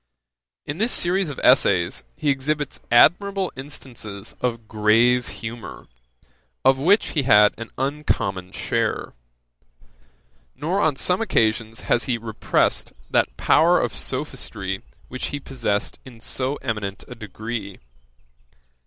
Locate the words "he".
2.15-2.31, 7.09-7.21, 12.05-12.17, 15.27-15.39